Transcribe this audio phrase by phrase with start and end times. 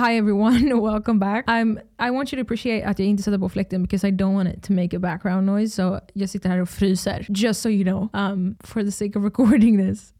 [0.00, 1.44] Hi everyone, welcome back.
[1.46, 4.32] I'm, I want you to appreciate att jag inte sätter på fläkten because I don't
[4.32, 5.74] want it to make a background noise.
[5.74, 7.26] So jag sitter här och fryser.
[7.28, 10.14] Just so you know, um, for the sake of recording this.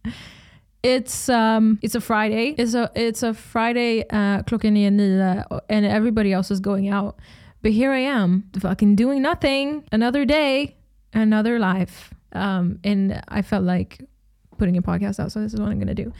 [0.82, 2.54] It's um it's a Friday.
[2.58, 7.14] It's a it's a Friday uh klockan är nio and everybody else is going out.
[7.62, 9.82] But here I am, fucking doing nothing.
[9.92, 10.76] Another day,
[11.14, 12.14] another life.
[12.32, 14.04] Um and I felt like
[14.58, 16.12] putting a podcast out, so this is what I'm gonna do.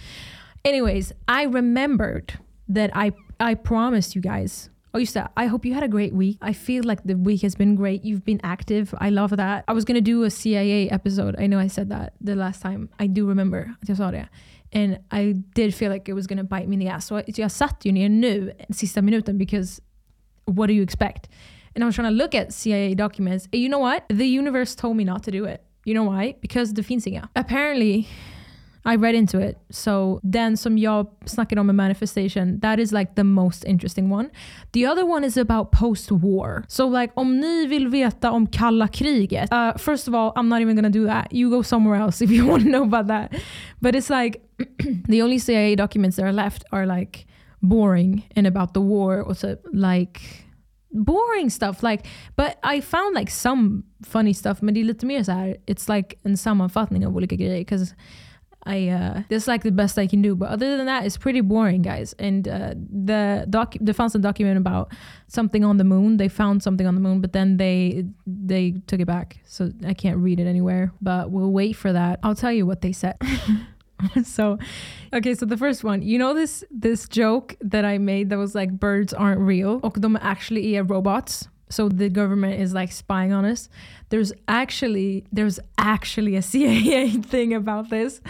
[0.65, 2.39] Anyways, I remembered
[2.69, 4.71] that I I promised you guys.
[4.93, 6.37] Oh, you said I hope you had a great week.
[6.43, 8.05] I feel like the week has been great.
[8.05, 8.95] You've been active.
[8.99, 9.65] I love that.
[9.69, 11.37] I was gonna do a CIA episode.
[11.39, 12.89] I know I said that the last time.
[12.99, 13.75] I do remember.
[14.73, 17.07] And I did feel like it was gonna bite me in the ass.
[17.07, 19.81] Så jag satt ju ner nu sista minuten because
[20.45, 21.29] what do you expect?
[21.75, 23.49] And I was trying to look at CIA documents.
[23.53, 24.03] And you know what?
[24.09, 25.63] The universe told me not to do it.
[25.85, 26.35] You know why?
[26.41, 27.07] Because det finns.
[27.35, 28.07] Apparently
[28.85, 29.59] I read into it.
[29.71, 34.31] So den som jag snackade om med manifestation, that is like the most interesting one.
[34.73, 36.65] The other one is about post-war.
[36.69, 40.61] So like om ni vill veta om kalla kriget, uh, first of all, I'm not
[40.61, 41.33] even gonna do that.
[41.33, 43.35] You go somewhere else if you want to know about that.
[43.81, 44.41] But it's like
[45.09, 47.27] the only CIA documents that are left are like
[47.63, 50.21] boring and about the war or so like
[50.93, 52.07] boring stuff like
[52.37, 55.97] but I found like some funny stuff men det är lite mer så här it's
[55.97, 57.95] like en sammanfattning av olika grejer because
[58.65, 60.35] I uh, this is like the best I can do.
[60.35, 62.15] But other than that, it's pretty boring, guys.
[62.19, 64.93] And uh, the doc, they found some document about
[65.29, 66.19] something on the moon.
[66.19, 69.95] They found something on the moon, but then they they took it back, so I
[69.95, 70.93] can't read it anywhere.
[71.01, 72.21] But we'll wait for that.
[72.23, 73.17] I'll tell you what they said.
[74.25, 74.59] so,
[75.13, 78.55] okay, so the first one, you know this this joke that I made that was
[78.55, 83.45] like birds aren't real, och actually are robots so the government is like spying on
[83.45, 83.69] us
[84.11, 88.21] there's actually there's actually a cia thing about this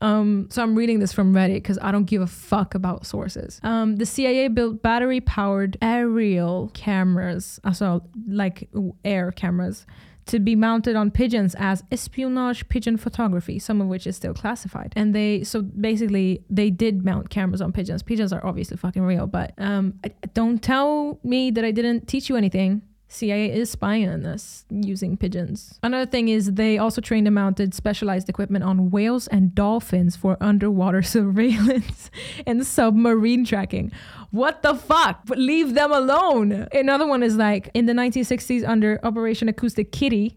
[0.00, 3.60] um, so I'm reading this from Reddit because I don't give a fuck about sources.
[3.62, 8.68] Um, the CIA built battery-powered aerial cameras, also like
[9.04, 9.86] air cameras,
[10.26, 14.92] to be mounted on pigeons as espionage pigeon photography, some of which is still classified.
[14.96, 18.02] And they, so basically, they did mount cameras on pigeons.
[18.02, 19.98] Pigeons are obviously fucking real, but um,
[20.34, 22.82] don't tell me that I didn't teach you anything.
[23.08, 25.78] CIA is spying on us using pigeons.
[25.82, 30.36] Another thing is they also trained and mounted specialized equipment on whales and dolphins for
[30.40, 32.10] underwater surveillance
[32.46, 33.92] and submarine tracking.
[34.30, 35.22] What the fuck?
[35.28, 36.66] Leave them alone.
[36.72, 40.36] Another one is like in the 1960s under Operation Acoustic Kitty,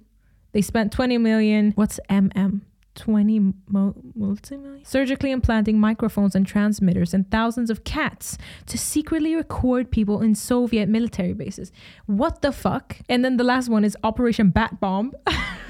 [0.51, 1.71] they spent 20 million.
[1.75, 2.61] What's MM?
[2.99, 10.21] 20 multi-million surgically implanting microphones and transmitters and thousands of cats to secretly record people
[10.21, 11.71] in Soviet military bases.
[12.05, 12.97] What the fuck?
[13.07, 15.13] And then the last one is Operation Bat Bomb,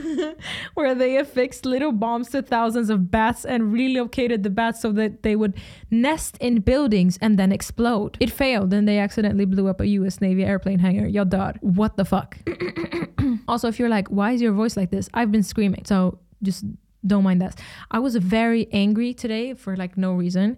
[0.73, 5.23] where they affixed little bombs to thousands of bats and relocated the bats so that
[5.23, 5.53] they would
[5.91, 8.17] nest in buildings and then explode.
[8.19, 11.07] It failed and they accidentally blew up a US Navy airplane hangar.
[11.09, 11.61] Dör.
[11.61, 12.37] What the fuck?
[13.47, 15.09] also, if you're like, why is your voice like this?
[15.13, 15.85] I've been screaming.
[15.85, 16.65] So just
[17.01, 17.61] don't mind that.
[17.91, 20.55] I was very angry today for like no reason.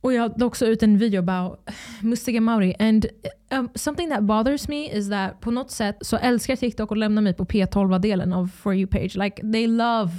[0.00, 2.74] Och jag la också ut en video about Mustiga Mauri.
[2.78, 3.06] And
[3.50, 7.20] um, something that bothers me is that på något sätt så älskar TikTok att lämna
[7.20, 9.16] mig på P12-delen av For You page.
[9.16, 10.10] Like they love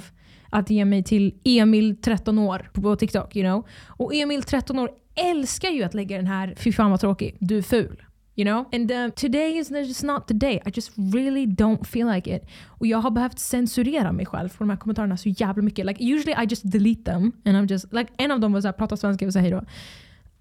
[0.50, 3.36] att ge mig till Emil 13 år på TikTok.
[3.36, 3.66] You know?
[3.86, 7.58] Och Emil 13 år älskar ju att lägga den här, fy fan vad tråkig, du
[7.58, 8.02] är ful.
[8.34, 8.66] You know?
[8.72, 10.60] And um, today is just not the day.
[10.66, 12.46] I just really don't feel like it.
[12.68, 15.86] Och jag har behövt censurera mig själv för de här kommentarerna så jävla mycket.
[15.86, 18.72] Like usually I just delete them and I'm just like en av dem var såhär
[18.72, 19.62] prata svenska och säga hejdå.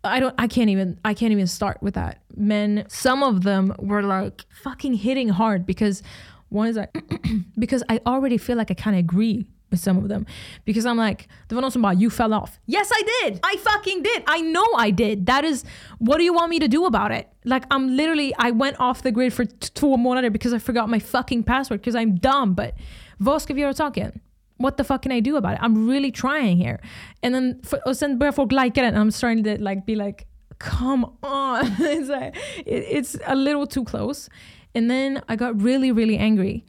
[0.04, 2.16] I don't I can't even I can't even start with that.
[2.28, 6.04] Men some of them were like fucking hitting hard because
[6.50, 6.92] one is like
[7.56, 10.26] because I already feel like I kind of agree with some of them
[10.66, 12.60] because I'm like the one bara you fell off.
[12.68, 13.40] Yes I did.
[13.44, 14.24] I fucking did.
[14.28, 15.26] I know I did.
[15.26, 15.64] That is
[15.98, 17.30] what do you want me to do about it?
[17.46, 21.00] Like I'm literally I went off the grid for två månader because I forgot my
[21.00, 22.76] fucking password because I'm dumb but
[23.40, 24.20] ska vi göra saken?
[24.58, 25.60] What the fuck can I do about it?
[25.64, 26.80] I'm really trying here.
[27.24, 30.28] And then for, och sen börjar folk likea and I'm starting to like be like
[30.60, 31.66] come on.
[31.80, 34.30] it's, like, it, it's a little too close.
[34.76, 36.66] And then I got really really angry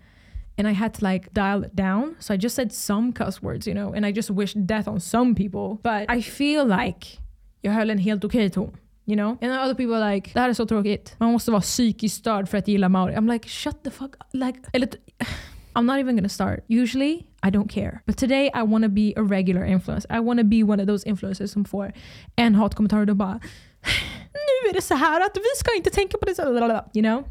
[0.59, 2.17] and I had to like dial it down.
[2.19, 5.01] So I just said some cuss words, you know, and I just wished death on
[5.01, 5.79] some people.
[5.83, 7.19] But I feel like
[7.63, 8.77] jag höll en helt okej okay ton.
[9.05, 9.39] You know?
[9.41, 11.15] And other people are like, det här är så tråkigt.
[11.19, 13.15] Man måste vara psykiskt störd för att gilla Mauri.
[13.15, 14.27] I'm like, shut the fuck up.
[14.33, 14.89] Like, eller,
[15.75, 16.65] I'm not even gonna start.
[16.69, 18.03] Usually, I don't care.
[18.07, 20.17] But today I wanna be a regular influencer.
[20.17, 21.93] I wanna be one of those influencers som får
[22.37, 23.41] en hatkommentar och då bara
[24.33, 26.85] nu är det så här att vi ska inte tänka på det.
[26.95, 27.25] You know?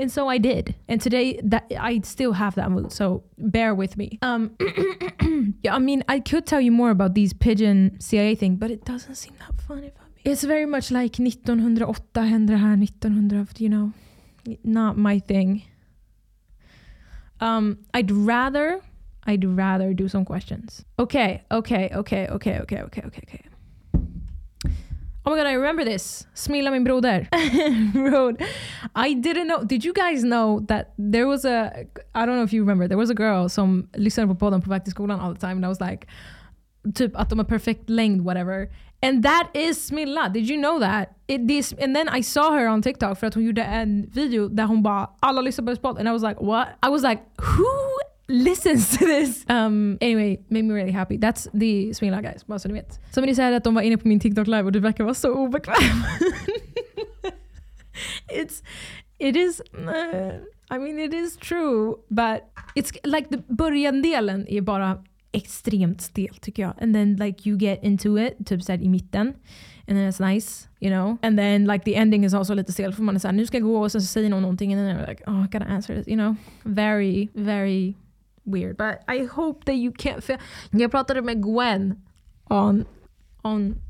[0.00, 0.74] And so I did.
[0.88, 2.92] And today that I still have that mood.
[2.92, 4.18] So bear with me.
[4.22, 4.50] Um
[5.62, 8.84] yeah, I mean I could tell you more about these pigeon CIA thing, but it
[8.84, 13.60] doesn't seem that fun if I'm It's very much like 1908 hände det här 1900,
[13.60, 13.92] you know.
[14.62, 15.62] Not my thing.
[17.40, 18.80] Um, I'd rather,
[19.26, 20.84] I'd rather do some questions.
[20.98, 23.49] Okay, okay, okay, okay, okay, okay, okay, okay.
[25.24, 26.26] Oh my god, I remember this.
[26.34, 27.28] Smilla min broder
[27.94, 28.40] wrote,
[28.94, 31.84] I didn't know, did you guys know that there was a,
[32.14, 34.70] I don't know if you remember, there was a girl som lyssnade på podden på
[34.70, 36.06] väg till skolan all the time and I was like,
[36.94, 38.68] typ att de har perfekt längd, whatever.
[39.02, 40.28] And that is Smilla.
[40.28, 41.08] Did you know that?
[41.26, 44.48] It is, and then I saw her on TikTok för att hon gjorde en video
[44.48, 45.98] där hon bara alla lyssnar på podd.
[45.98, 46.68] And I was like what?
[46.86, 47.64] I was like who
[48.30, 49.44] listens to this?
[49.48, 51.18] Um, anyway, made me really happy.
[51.18, 52.98] That's the Smilla guys, bara så ni vet.
[53.10, 55.34] Somebody said att de var inne på min TikTok live och du verkar vara så
[55.34, 55.74] obekväm.
[58.32, 58.62] It's,
[59.18, 60.32] it is, uh,
[60.70, 62.42] I mean it is true but
[62.74, 66.74] it's like the börjandelen är bara extremt stel tycker jag.
[66.80, 69.26] And then like you get into it, typ såhär i mitten.
[69.88, 71.18] And then it's nice, you know.
[71.22, 73.56] And then like the ending is also lite stel för man är såhär nu ska
[73.56, 75.64] jag gå och sen så säger någon någonting and then I'm like oh I gotta
[75.64, 76.36] answer this, you know.
[76.62, 77.94] Very, very
[78.52, 78.76] weird.
[78.76, 80.38] But I hope that you can't feel...
[80.70, 82.02] Jag pratade med Gwen
[82.48, 82.84] on,
[83.42, 83.80] on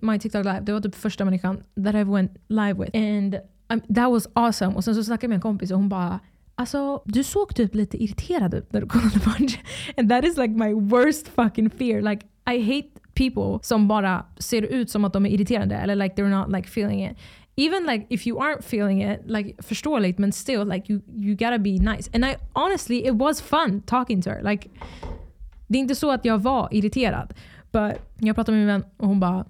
[0.00, 0.60] my TikTok live.
[0.60, 2.96] Det var typ första människan that I went live with.
[2.96, 3.34] And
[3.68, 4.74] um, that was awesome.
[4.74, 6.20] Och sen så snackade jag med en kompis och hon bara
[6.54, 9.30] Alltså, du såg typ lite irriterad ut när du kollade på
[9.96, 12.02] And that is like my worst fucking fear.
[12.02, 16.14] Like I hate people som bara ser ut som att de är irriterade eller like
[16.14, 17.16] they're not like feeling it.
[17.56, 21.58] Even like if you aren't feeling it, like förståeligt men still like you, you gotta
[21.58, 22.10] be nice.
[22.14, 24.42] And I honestly it was fun talking to her.
[24.42, 24.68] Like,
[25.66, 27.34] det är inte så att jag var irriterad.
[27.72, 29.46] But jag pratade med min vän och hon bara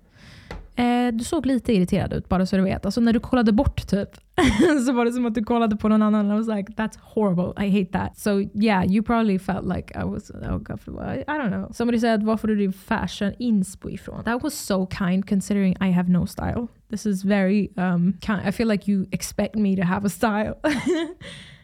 [0.77, 2.85] Eh, du såg lite irriterad ut bara så du vet.
[2.85, 4.09] Alltså när du kollade bort typ
[4.87, 6.31] så var det som att du kollade på någon annan.
[6.31, 7.65] I was like that's horrible.
[7.67, 8.19] I hate that.
[8.19, 11.73] So yeah, you probably felt like I was oh God, I, I don't know.
[11.73, 14.25] Somebody said var får du din fashion inspo ifrån?
[14.25, 16.69] That was so kind considering I have no style.
[16.91, 18.49] This is very um kind.
[18.49, 20.55] I feel like you expect me to have a style.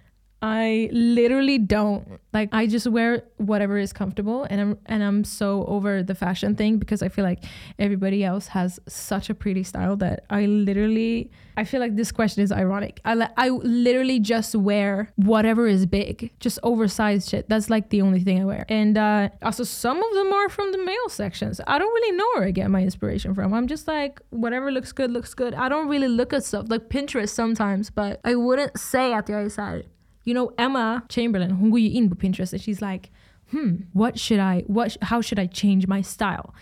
[0.46, 5.64] I literally don't like I just wear whatever is comfortable and I'm and I'm so
[5.66, 7.42] over the fashion thing because I feel like
[7.80, 12.44] everybody else has such a pretty style that I literally I feel like this question
[12.44, 13.00] is ironic.
[13.04, 17.48] I I literally just wear whatever is big, just oversized shit.
[17.48, 18.66] That's like the only thing I wear.
[18.68, 21.60] And uh also some of them are from the male sections.
[21.66, 23.52] I don't really know where I get my inspiration from.
[23.52, 25.54] I'm just like whatever looks good looks good.
[25.54, 29.34] I don't really look at stuff like Pinterest sometimes, but I wouldn't say at the
[29.34, 29.86] other side
[30.26, 33.10] you know Emma Chamberlain, går ju in Pinterest and she's like,
[33.50, 36.54] hmm, what should I, what, how should I change my style?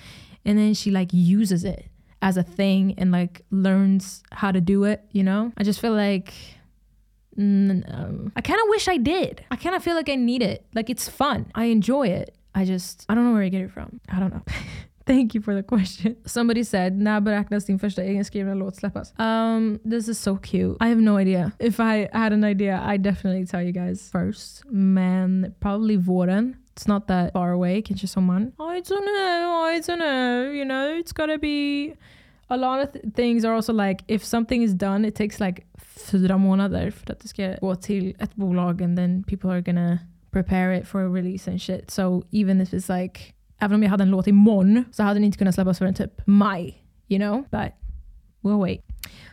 [0.44, 1.86] And then she like uses it
[2.20, 5.52] as a thing and like learns how to do it, you know?
[5.56, 6.34] I just feel like,
[7.38, 9.44] um, I kind of wish I did.
[9.50, 10.66] I kind of feel like I need it.
[10.74, 11.50] Like it's fun.
[11.54, 12.36] I enjoy it.
[12.54, 14.00] I just, I don't know where I get it from.
[14.08, 14.42] I don't know.
[15.06, 16.16] Thank you for the question.
[16.24, 19.14] Somebody said, när beräknas din första egenskrivna låt släppas?
[19.18, 20.84] Um, this is so cute.
[20.84, 21.52] I have no idea.
[21.58, 24.64] If I had an idea, I'd definitely tell you guys first.
[24.70, 26.56] Men probably våren.
[26.74, 27.82] It's not that far away.
[27.82, 28.52] Kanske sommaren.
[28.58, 29.64] I don't know.
[29.76, 30.52] I don't know.
[30.52, 31.94] You know, it's gotta be...
[32.48, 35.62] A lot of th things are also like, if something is done, it takes like
[35.78, 39.98] fyra månader för att det ska gå till ett bolag and then people are gonna
[40.30, 41.90] prepare it for a release and shit.
[41.90, 45.24] So even if it's like Även om jag hade en låt imorgon så hade den
[45.24, 46.84] inte kunnat släppas förrän typ maj.
[47.08, 47.44] You know?
[47.50, 47.72] But
[48.42, 48.80] we'll wait.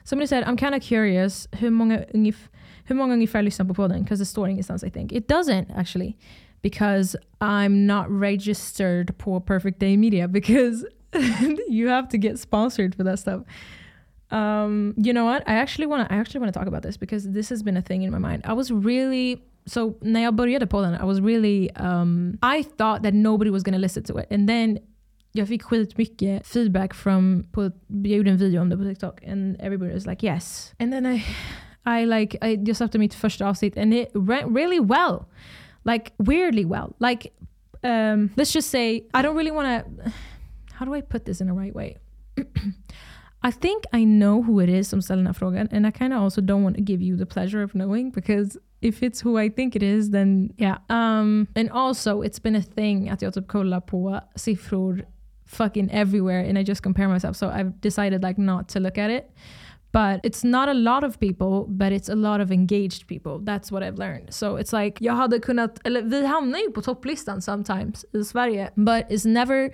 [0.03, 2.49] Somebody said, I'm kind of curious hur många, ungef
[2.83, 4.04] hur många ungefär lyssnar på podden?
[4.04, 5.11] Because the står ingenstans I think.
[5.11, 6.18] It doesn't actually.
[6.61, 10.85] Because I'm not registered på Perfect Day Media because
[11.69, 13.42] you have to get sponsored for that stuff.
[14.31, 15.44] Um, you know what?
[15.47, 17.78] I actually want to I actually want to talk about this because this has been
[17.78, 18.44] a thing in my mind.
[18.45, 23.13] I was really so när jag började podden, I was really, um, I thought that
[23.13, 24.31] nobody was gonna listen to it.
[24.31, 24.80] And then
[25.31, 29.56] jag fick skitmycket feedback from, på, jag gjorde en video om det på TikTok and
[29.59, 30.73] everybody was like yes.
[30.80, 31.23] And then I,
[31.85, 35.25] I like, I, jag släppte mitt första avsnitt and it went really well.
[35.83, 36.94] Like weirdly well.
[36.99, 37.31] Like,
[37.83, 39.83] um, let's just say, I don't really wanna,
[40.73, 41.97] how do I put this in the right way?
[43.44, 46.13] I think I know who it is som ställer den här frågan and I kind
[46.13, 49.38] of also don't want to give you the pleasure of knowing because if it's who
[49.38, 50.78] I think it is then yeah.
[50.90, 55.06] Um, and also it's been a thing att jag typ kollar på siffror
[55.45, 59.11] fucking everywhere and I just compare myself so I've decided like not to look at
[59.11, 59.31] it.
[59.94, 63.40] But it's not a lot of people, but it's a lot of engaged people.
[63.40, 64.33] That's what I've learned.
[64.33, 68.69] So it's like, jag hade kunnat, eller vi hamnar ju på topplistan sometimes i Sverige,
[68.76, 69.71] but it's never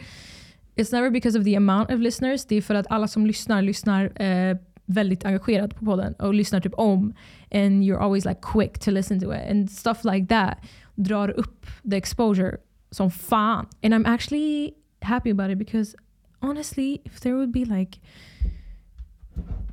[0.77, 2.45] It's never because of the amount of listeners.
[2.45, 6.59] Det är för att alla som lyssnar lyssnar eh, väldigt engagerad på podden och lyssnar
[6.59, 7.13] typ om.
[7.51, 9.51] And you're always like quick to listen to it.
[9.51, 10.57] And stuff like that
[10.95, 12.57] drar upp the exposure
[12.91, 13.67] som fan.
[13.83, 15.95] And I'm actually happy about it because
[16.39, 17.99] honestly, if there would be like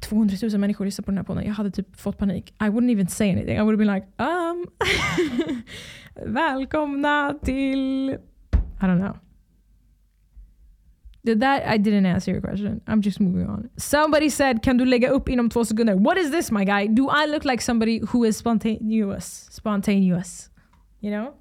[0.00, 1.44] 200 000 människor lyssnar på den här podden.
[1.44, 2.54] Jag hade typ fått panik.
[2.60, 3.56] I wouldn't even say anything.
[3.56, 4.66] I would have been like um
[6.34, 8.10] Välkomna till
[8.80, 9.23] I don't know.
[11.24, 12.80] Did that I didn't answer your question.
[12.86, 13.70] I'm just moving on.
[13.76, 15.94] Somebody said, kan du lägga upp inom två sekunder?
[15.94, 16.86] What is this my guy?
[16.86, 19.48] Do I look like somebody who is spontaneous?
[19.50, 20.50] Spontaneous.
[21.00, 21.34] You know?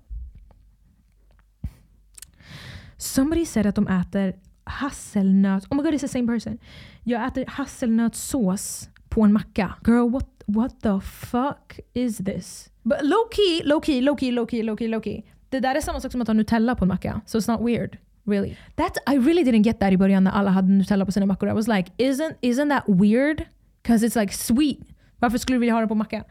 [2.97, 5.63] Somebody said att de äter hasselnöt...
[5.69, 6.57] Oh my god, it's the same person.
[7.03, 9.75] Jag äter hasselnötssås på en macka.
[9.85, 12.69] Girl, what, what the fuck is this?
[12.83, 15.21] But low key, low key, low key, low key, low key, low key.
[15.49, 17.21] Det där är samma sak som att ha Nutella på en macka.
[17.25, 17.97] So it's not weird.
[18.25, 18.57] Really.
[18.75, 21.49] That, I really didn't get that i början när alla hade Nutella på sina mackor.
[21.49, 23.45] I was like, isn't, isn't that weird?
[23.81, 24.79] Because it's like sweet.
[25.19, 26.23] Varför skulle du vilja ha det på macka?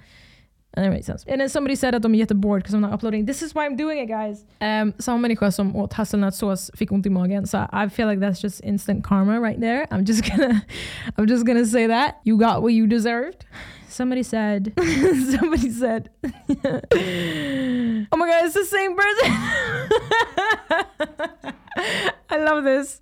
[0.74, 1.24] And that makes sense.
[1.28, 3.26] And then somebody said att de är jättebored because I'm not uploading.
[3.26, 4.44] This is why I'm doing it guys.
[4.60, 7.46] Um, samma människa som åt hasselnötssås fick ont i magen.
[7.46, 9.86] So I feel like that's just instant karma right there.
[9.90, 10.62] I'm just gonna,
[11.16, 12.14] I'm just gonna say that.
[12.24, 13.44] You got what you deserved.
[13.92, 16.30] Somebody said, somebody said, oh
[18.16, 19.30] my god, it's the same person.
[22.30, 23.00] I love this.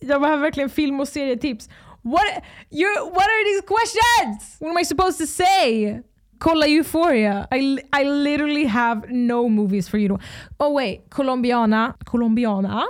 [0.00, 1.68] Jag behöver verkligen film och serietips.
[2.02, 4.56] What, you're, what are these questions?
[4.58, 6.00] What am I supposed to say?
[6.38, 7.46] Kolla Euphoria.
[7.52, 10.18] I, I literally have no movies for you to...
[10.58, 11.94] Oh wait, Colombiana.
[12.04, 12.88] Colombiana.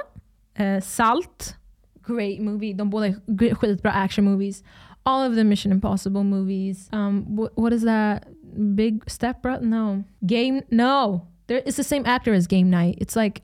[0.58, 1.56] Uh, Salt.
[2.02, 2.72] Great movie.
[2.72, 4.64] De båda är skitbra action movies.
[5.04, 6.88] All of the Mission Impossible movies.
[6.92, 8.26] Um, wh what is that?
[8.74, 9.60] Big Step Bro?
[9.60, 10.04] No.
[10.26, 10.62] Game?
[10.70, 11.26] No.
[11.46, 12.98] There, it's the same actor as Game Night.
[13.00, 13.42] It's like...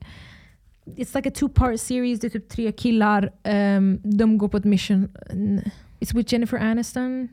[0.97, 2.19] It's like a two-part series.
[2.19, 3.29] Det är typ tre killar.
[3.45, 5.09] Um, de går på ett mission.
[5.99, 7.29] It's with Jennifer Aniston.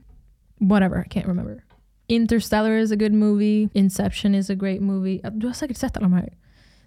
[0.59, 1.64] Whatever, I can't remember.
[2.09, 3.71] Interstellar is a good movie.
[3.75, 5.21] Inception is a great movie.
[5.38, 6.35] Du har säkert sett alla de här.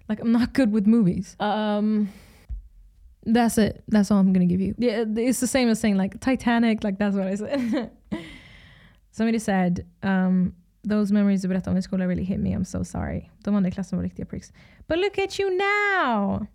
[0.08, 1.36] Like I'm not good with movies.
[1.40, 2.08] Um,
[3.26, 3.82] that's it.
[3.88, 4.74] That's all I'm gonna give you.
[4.78, 6.84] Yeah, it's the same as saying like Titanic.
[6.84, 7.90] Like that's what I said.
[9.12, 12.50] Somebody said um, those memories du berättade om i skolan really hit me.
[12.54, 13.30] I'm so sorry.
[13.44, 14.52] De andra i klassen var riktiga pricks.
[14.88, 16.46] But look at you now!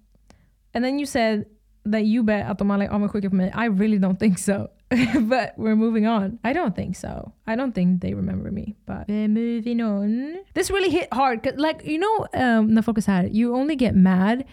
[0.73, 1.45] And then you said
[1.91, 3.53] that you bet att de alla är avundsjuka på mig.
[3.55, 4.67] I really don't think so.
[5.19, 6.39] but we're moving on.
[6.43, 7.31] I don't think so.
[7.47, 8.75] I don't think they remember me.
[8.85, 10.43] But we're moving on.
[10.53, 11.43] This really hit hard.
[11.43, 14.43] Cause like, you know, um, när folk är så här, you only get mad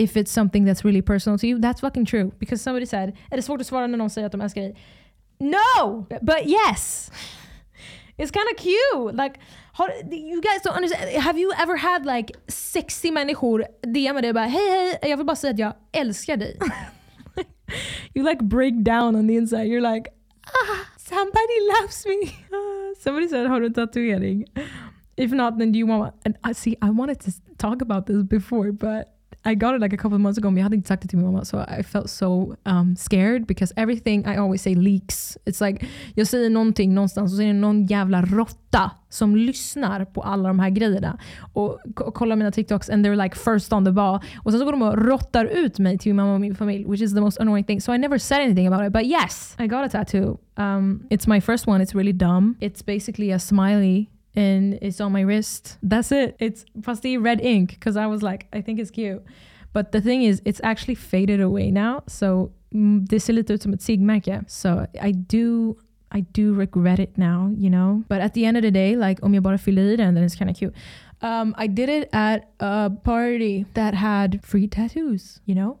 [0.00, 1.58] if it's something that's really personal to you.
[1.58, 2.32] That's fucking true.
[2.38, 4.76] Because somebody said, är det svårt att svara när någon säger att de älskar dig?
[5.38, 6.06] No!
[6.22, 7.10] But yes!
[8.16, 9.16] It's kind of cute.
[9.16, 9.40] Like,
[9.72, 11.10] how, you guys don't understand.
[11.22, 15.36] Have you ever had like 60 människor DMa dig bara hej hej, jag vill bara
[15.36, 16.58] säga att jag älskar dig.
[18.14, 19.66] you like break down on the inside.
[19.66, 20.08] You're like,
[20.46, 22.32] ah, somebody loves me.
[23.02, 24.44] somebody said, har du en tatuering?
[25.16, 26.14] If not, then do you want?
[26.24, 29.94] And I see, I wanted to talk about this before, but I got it like
[29.94, 31.44] a couple of months ago men jag hade inte sagt det till min mamma.
[31.44, 35.38] So I felt so um, scared because everything I always say leaks.
[35.44, 40.04] It's like jag säger någonting någonstans och så är det någon jävla råtta som lyssnar
[40.04, 41.18] på alla de här grejerna
[41.52, 44.20] och, och kollar mina TikToks and they're like first on the ball.
[44.42, 46.84] Och sen så går de och råttar ut mig till min mamma och min familj
[46.84, 47.80] which is the most annoying thing.
[47.80, 48.92] So I never said anything about it.
[48.92, 50.38] But yes, I got a tattoo.
[50.56, 51.84] Um, it's my first one.
[51.84, 52.56] It's really dumb.
[52.60, 55.78] It's basically a smiley and it's on my wrist.
[55.82, 56.36] That's it.
[56.38, 59.22] It's pasty red ink because I was like, I think it's cute.
[59.72, 62.02] But the thing is, it's actually faded away now.
[62.06, 64.44] So mm, det ser lite ut som ett sigmärke.
[64.48, 65.76] So I do
[66.12, 68.02] I do regret it now, you know?
[68.08, 70.24] But at the end of the day, like om jag bara fyller i den, then
[70.24, 70.74] it's kind of cute.
[71.22, 75.78] Um, I did it at a party that had free tattoos, you know?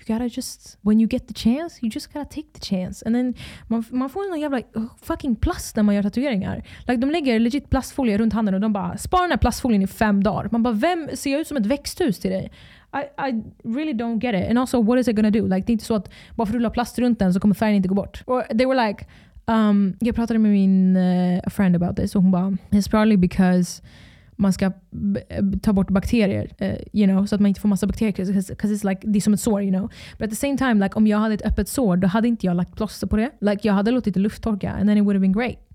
[0.00, 3.02] You gotta just, when you get the chance, you just gotta take the chance.
[3.06, 3.34] And then,
[3.66, 6.62] man, man får en jävla uh, fucking plast när man gör tatueringar.
[6.86, 9.86] Like, de lägger legit plastfolie runt handen och de bara spara den här plastfolien i
[9.86, 10.48] fem dagar.
[10.52, 12.50] Man bara, vem ser jag ut som ett växthus till dig?
[12.92, 14.50] I, I really don't get it.
[14.50, 15.46] And also, what is it gonna do?
[15.46, 17.40] Like, det är inte så att bara för att du la plast runt den så
[17.40, 18.22] kommer färgen inte gå bort.
[18.26, 19.06] Or they were like,
[19.46, 23.82] um, jag pratade med min uh, friend about this och hon bara, it's probably because
[24.40, 26.50] man ska eh, ta bort bakterier.
[26.62, 28.12] Uh, you know, så att man inte får massa bakterier.
[28.12, 29.62] Cause it's like, det är som ett sår.
[29.62, 29.90] You know?
[30.18, 32.46] But at the same time, like, om jag hade ett öppet sår, då hade inte
[32.46, 33.30] jag lagt plåster på det.
[33.40, 35.69] Like, jag hade låtit det lufttorka and then it would have been great.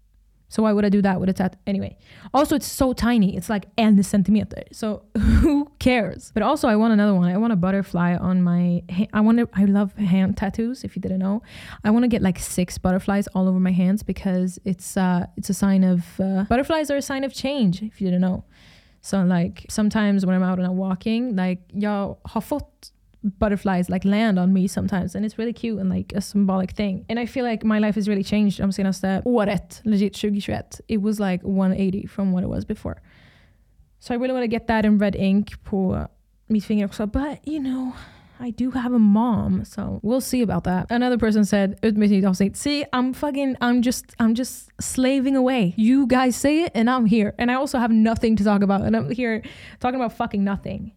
[0.56, 1.58] So why would I do that with a tat?
[1.68, 1.98] Anyway.
[2.34, 3.36] Also, it's so tiny.
[3.36, 4.64] It's like en centimeter.
[4.72, 6.32] So who cares?
[6.34, 7.30] But also, I want another one.
[7.30, 8.82] I want a butterfly on my.
[9.12, 9.50] I want to.
[9.54, 10.86] I love hand tattoos.
[10.86, 11.44] If you didn't know,
[11.84, 15.50] I want to get like six butterflies all over my hands because it's uh it's
[15.50, 17.82] a sign of uh, butterflies are a sign of change.
[17.82, 18.46] If you didn't know.
[19.02, 22.94] So like sometimes when I'm out and I'm walking, like jag har fått
[23.40, 27.06] butterflies like land on me sometimes and it's really cute and like a symbolic thing.
[27.10, 30.82] And I feel like my life has really changed um, om senaste året, legit 2021.
[30.88, 33.02] It was like 180 from what it was before.
[34.00, 36.08] So I really want to get that in red ink på
[36.48, 37.08] mitt finger också.
[37.08, 37.94] But you know,
[38.40, 40.88] I do have a mom, so we'll see about that.
[40.90, 41.80] Another person said,
[42.54, 45.74] see, I'm fucking, I'm just, I'm just slaving away.
[45.78, 47.34] You guys say it and I'm here.
[47.38, 49.42] And I also have nothing to talk about and I'm here
[49.80, 50.92] talking about fucking nothing.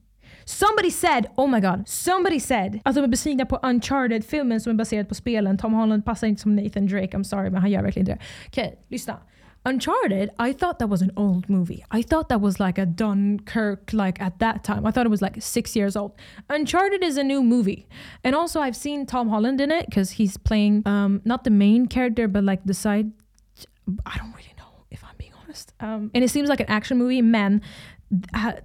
[0.49, 4.75] Somebody said, oh my god, somebody said att de är besvikna på Uncharted-filmen som är
[4.75, 5.59] baserad på spelen.
[5.59, 8.49] Tom Holland passar inte som Nathan Drake, I'm sorry men han gör verkligen inte det.
[8.49, 9.19] Okej, okay, lyssna.
[9.65, 11.85] Uncharted, I thought that was an old movie.
[11.91, 14.87] I thought that was like a Dunkirk, like at that time.
[14.87, 16.13] I thought it was like six years old.
[16.49, 17.87] Uncharted is a new movie.
[18.25, 21.89] And also, I've seen Tom Holland in it because he's playing um, not the main
[21.89, 23.13] character, but like the side.
[24.07, 25.75] I don't really know if I'm being honest.
[25.81, 27.21] Um, and it seems like an action movie.
[27.23, 27.61] Man,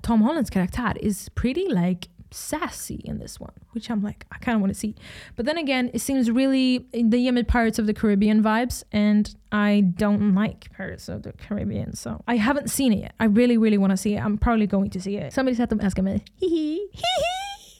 [0.01, 4.55] Tom Holland's character is pretty like sassy in this one, which I'm like, I kind
[4.55, 4.95] of want to see.
[5.35, 9.81] But then again, it seems really the Yemen Pirates of the Caribbean vibes, and I
[9.95, 13.13] don't like Pirates of the Caribbean, so I haven't seen it yet.
[13.19, 14.23] I really, really want to see it.
[14.23, 15.33] I'm probably going to see it.
[15.33, 16.89] Somebody said to ask me, hee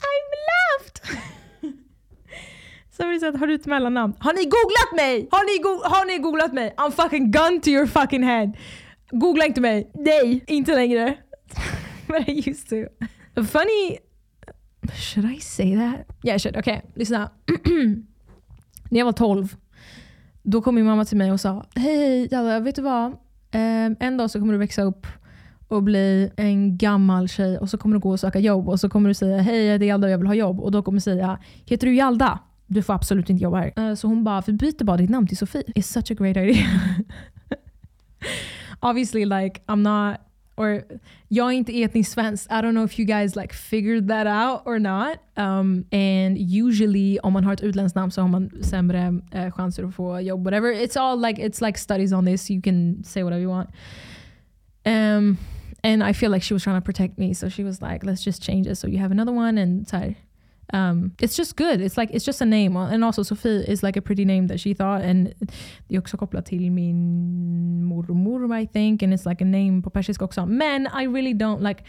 [0.04, 0.28] I'm
[0.80, 1.02] left.
[2.92, 4.16] Somebody said, har du ett mellannamn?
[4.20, 5.28] Har ni googlat mig?
[5.32, 6.74] Har ni, go har ni googlat mig?
[6.78, 8.56] I'm fucking gun to your fucking head.
[9.12, 9.92] Googla inte mig.
[9.94, 11.18] Nej, inte längre.
[12.08, 12.88] But I used to.
[13.44, 14.00] Funny
[14.94, 16.06] Should I say that?
[16.24, 16.58] Yeah I should.
[16.58, 17.32] Okej, okay, lyssna.
[18.90, 19.56] När jag var 12,
[20.44, 23.12] då kom min mamma till mig och sa Hej Jalla, vet du vad?
[23.52, 25.08] Um, en dag så kommer du växa upp
[25.68, 28.90] och bli en gammal tjej och så kommer du gå och söka jobb och så
[28.90, 30.96] kommer du säga hej jag heter Jalda och jag vill ha jobb och då kommer
[30.96, 32.40] du säga heter du Jalda?
[32.68, 33.74] Du får absolut inte jobba här.
[33.76, 35.64] Eh, så hon bara, vi byter bara ditt namn till Sofie.
[35.76, 36.66] It's such a great idea.
[38.80, 40.18] Obviously like I'm not
[40.56, 40.84] or
[41.28, 42.52] jag är inte etnisk svensk.
[42.52, 45.18] I don't know if you guys like figured that out or not.
[45.36, 49.84] Um, and usually om man har ett utländskt namn så har man sämre uh, chanser
[49.84, 50.44] att få jobb.
[50.44, 50.74] Whatever.
[50.74, 52.50] It's all like it's like studies on this.
[52.50, 53.70] You can say whatever you want.
[54.86, 55.38] Um,
[55.84, 58.24] and I feel like she was trying to protect me, so she was like, "Let's
[58.24, 60.14] just change it so you have another one." And so
[60.74, 61.82] um, it's just good.
[61.82, 64.60] It's like it's just a name, and also Sophie is like a pretty name that
[64.60, 65.34] she thought, and
[65.88, 69.90] det är också kopplat till min mormor I think, and it's like a name på
[69.90, 70.46] persiska också.
[70.46, 71.84] Men I really don't like.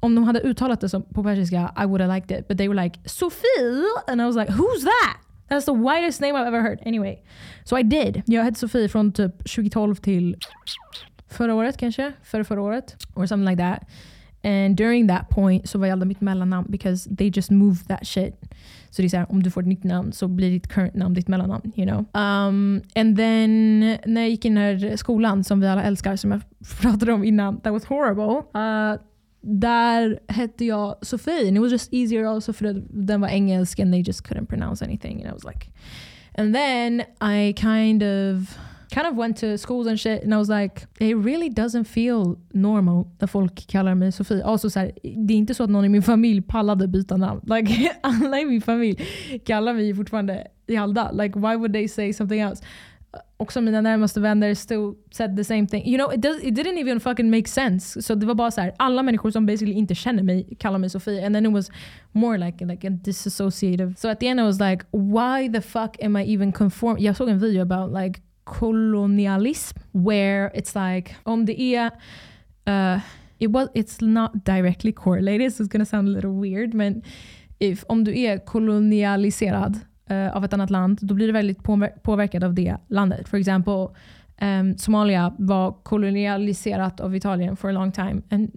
[0.00, 2.48] Om de hade uttalat det som på persiska, I would have liked it.
[2.48, 5.16] But they were like Sophie, and I was like, who's that?
[5.48, 6.78] That's the whitest name I've ever heard.
[6.86, 7.22] Anyway,
[7.64, 8.22] so I did.
[8.26, 10.36] Jag hette Sofie från typ 2012 till
[11.28, 13.88] förra året kanske, förra, förra året, or something like that.
[14.44, 18.34] And during that point så var Jalda mitt mellannamn because they just moved that shit.
[18.90, 21.14] Så det är såhär, om du får ett nytt namn så blir ditt current namn
[21.14, 21.72] ditt mellannamn.
[21.76, 21.98] You know?
[21.98, 26.40] Um, and then när jag gick in i skolan som vi alla älskar, som jag
[26.80, 28.42] pratade om innan, that was horrible.
[28.60, 29.00] Uh,
[29.40, 33.92] där hette jag Sofie and it was just easier also för den var engelsk and
[33.92, 35.22] they just couldn't pronounce anything.
[35.22, 35.66] And I was like,
[36.34, 38.58] and then I kind of
[38.92, 42.36] kind of went to schools and shit and I was like, it really doesn't feel
[42.52, 44.44] normal när folk kallar mig Sofie.
[44.44, 47.40] Alltså så här, det är inte så att någon i min familj pallade byta namn.
[47.44, 49.06] Like, alla i min familj
[49.44, 51.10] kallar mig fortfarande Hjalda.
[51.12, 52.64] Like why would they say something else?
[53.36, 55.86] Också mina närmaste vänner still said the same thing.
[55.86, 58.02] You know, it, does, it didn't even fucking make sense.
[58.02, 60.90] Så det var bara så här, alla människor som basically inte känner mig kallar mig
[60.90, 61.26] Sofie.
[61.26, 61.70] And then it was
[62.12, 63.94] more like, like a disassociative.
[63.96, 66.98] So at the end I was like, why the fuck am I even conform?
[66.98, 71.90] Jag såg en video about like kolonialism where it's like om det är
[72.68, 73.00] uh,
[73.38, 77.02] it was, it's not directly correlated so it's gonna sound a little weird men
[77.58, 81.62] if, om du är kolonialiserad uh, av ett annat land då blir du väldigt
[82.02, 83.28] påverkad av det landet.
[83.28, 83.88] For example
[84.40, 88.22] um, Somalia var kolonialiserat av Italien for a long time.
[88.30, 88.50] And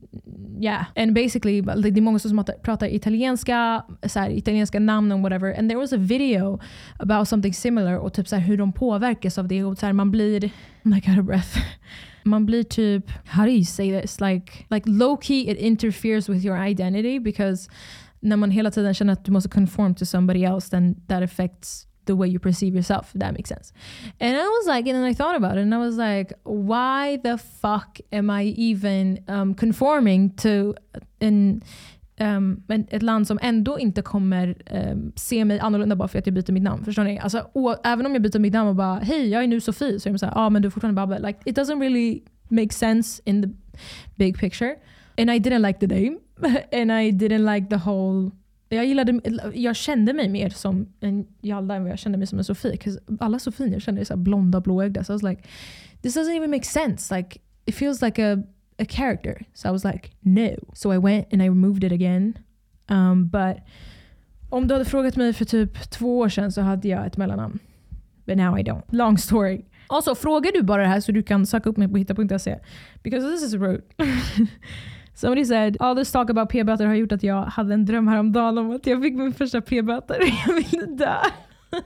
[0.59, 5.59] yeah, and basically det är många som pratar italienska, så här, italienska namn och whatever.
[5.59, 6.59] And there was a video
[6.99, 9.63] about something similar och typ så här, hur de påverkas av det.
[9.63, 10.51] Och så här, man blir, oh
[10.83, 11.57] my god, out breath.
[12.23, 14.21] man blir typ, how do you say this?
[14.21, 17.69] Like, like low key it interferes with your identity because
[18.19, 21.87] när man hela tiden känner att du måste conform to somebody else then that affects
[22.05, 23.73] the way you perceive yourself, if that makes sense.
[24.19, 27.17] And I was like, and then I thought about it and I was like, why
[27.23, 30.75] the fuck am I even um, conforming to
[31.19, 31.61] en,
[32.19, 36.33] um, ett land som ändå inte kommer um, se mig annorlunda bara för att jag
[36.33, 36.85] byter mitt namn.
[36.85, 37.19] Förstår ni?
[37.19, 39.99] Alltså, och, även om jag byter mitt namn och bara hej jag är nu Sofie
[39.99, 41.19] så är de såhär, ja ah, men du är fortfarande Babbe.
[41.19, 43.49] Like, it doesn't really make sense in the
[44.15, 44.75] big picture.
[45.17, 46.19] And I didn't like the name.
[46.71, 48.31] and I didn't like the whole
[48.69, 49.21] jag, gillade,
[49.53, 52.77] jag kände mig mer som en Jalda än vad jag kände mig som en Sofie.
[53.19, 55.03] Alla Sofier jag kände är så blonda, blåögda.
[55.03, 55.41] So I was like,
[56.01, 57.15] this doesn't even make sense.
[57.17, 58.43] Like, it feels like a,
[58.79, 59.45] a character.
[59.53, 60.55] So I was like, no.
[60.73, 62.33] So I went and I removed it again.
[62.89, 63.57] Um, but
[64.49, 67.59] om du hade frågat mig för typ två år sedan så hade jag ett mellannamn.
[68.25, 68.83] But now I don't.
[68.89, 69.65] Long story.
[69.87, 72.59] Alltså, frågar du bara det här så du kan söka upp mig på hitta.se.
[73.03, 73.81] Because this is rude.
[75.15, 78.57] Somebody said, all this talk about p-böter har gjort att jag hade en dröm häromdagen
[78.57, 80.19] om att jag fick min första p-böter.
[80.47, 81.17] Jag ville dö.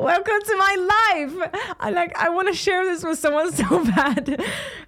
[0.00, 1.50] Welcome to my life!
[1.80, 4.40] I like I want to share this with someone so bad.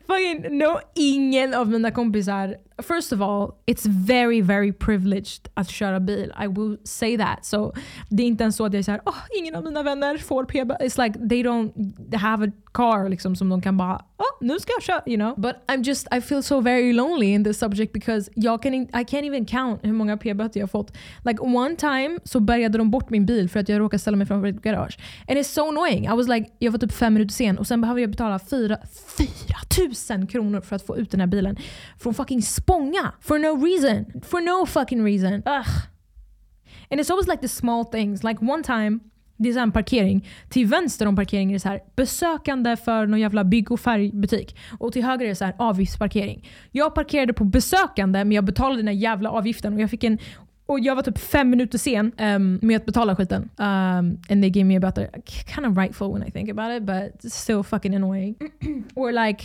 [0.06, 2.56] Fucking no, ingen av mina kompisar.
[2.82, 6.32] First of all, it's very very privileged att köra bil.
[6.44, 7.44] I will say that.
[7.44, 7.72] So
[8.08, 10.62] det är inte ens så att jag säger oh, ingen av mina vänner får p
[10.62, 11.72] It's like they don't
[12.16, 15.34] have a car liksom som de kan bara oh, nu ska jag köra, you know.
[15.36, 18.86] But I'm just I feel so very lonely in this subject because jag kan I
[18.88, 20.92] can't even count hur många p-böter jag har fått.
[21.24, 24.26] Like one time så bärgade de bort min bil för att jag råkade ställa mig
[24.26, 24.98] framför ett garage.
[25.28, 26.04] And it's so annoying.
[26.04, 28.78] I was like, jag var typ fem minuter sen och sen behöver jag betala fyra,
[29.18, 29.58] fyra
[30.02, 31.56] tusen kronor för att få ut den här bilen
[31.98, 33.12] från fucking Spånga.
[33.20, 34.22] For no reason.
[34.22, 35.32] For no fucking reason.
[35.32, 35.68] Ugh.
[36.90, 38.24] And it's always like the small things.
[38.24, 38.98] Like one time
[39.36, 40.28] det är en parkering.
[40.48, 44.56] Till vänster om parkeringen är det så här, besökande för någon jävla bygg och färgbutik.
[44.78, 46.48] Och till höger är det så här, avgiftsparkering.
[46.70, 50.18] Jag parkerade på besökande men jag betalade den här jävla avgiften och jag fick en
[50.66, 53.42] och jag var typ fem minuter sen um, med att betala skiten.
[53.42, 55.10] Um, and they gave me a böter.
[55.26, 58.34] Kind of rightful when I think about it but still fucking annoying.
[58.94, 59.44] Or like,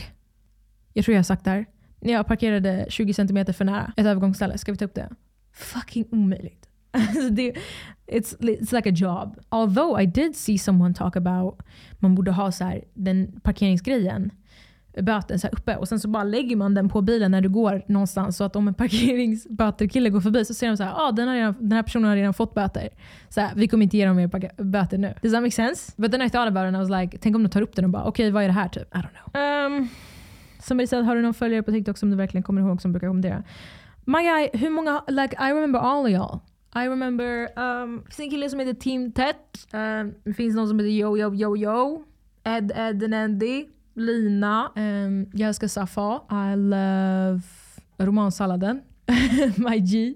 [0.97, 1.65] jag tror jag har sagt det här.
[1.99, 5.09] När jag parkerade 20 cm för nära ett övergångsställe, ska vi ta upp det?
[5.53, 6.69] Fucking omöjligt.
[6.91, 7.21] Alltså,
[8.07, 9.39] it's, it's like a job.
[9.49, 11.59] Although I did see someone talk about
[11.99, 14.31] man borde ha så här, den parkeringsgrejen
[15.01, 17.83] böten så uppe och sen så bara lägger man den på bilen när du går
[17.87, 21.27] någonstans så att om en parkeringsböterkille går förbi så ser de så här, ah, den,
[21.27, 22.89] har redan, den här personen har redan fått böter.
[23.29, 25.13] Så här, vi kommer inte ge dem mer böter nu.
[25.21, 25.91] Does that make sense?
[25.97, 27.75] But then I thought about it and I was like, tänk om de tar upp
[27.75, 28.95] den och bara, okej okay, vad är det här typ?
[28.95, 29.77] I don't know.
[29.77, 29.89] Um,
[30.67, 33.07] somebody said, har du någon följare på TikTok som du verkligen kommer ihåg som brukar
[33.07, 33.43] kommentera?
[34.05, 36.39] My guy, hur många, like I remember all of y'all.
[36.75, 39.67] I remember, um, finns en kille som heter Team Tet.
[39.73, 42.03] Um, det finns någon som heter Yo Yo Yo Yo.
[42.43, 43.65] Ed Ed and Andy.
[43.93, 44.71] Lina.
[44.75, 46.21] Um, jag älskar Safa.
[46.31, 47.41] I love
[47.97, 48.81] romansalladen.
[49.57, 50.13] My G.